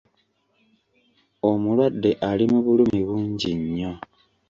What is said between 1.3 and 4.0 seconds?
Omulwadde ali mu bulumi bungi nnyo.